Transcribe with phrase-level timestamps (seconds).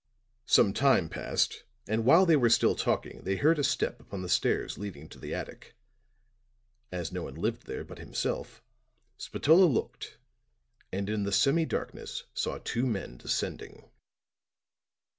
[0.47, 4.29] "Some time passed, and while they were still talking they heard a step upon the
[4.29, 5.75] stairs leading to the attic.
[6.91, 8.63] As no one lived there but himself,
[9.19, 10.17] Spatola looked
[10.91, 13.91] and in the semi darkness saw two men descending.